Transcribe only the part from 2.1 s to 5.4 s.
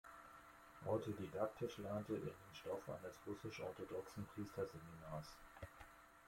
er den Stoff eines russisch-orthodoxen Priesterseminars.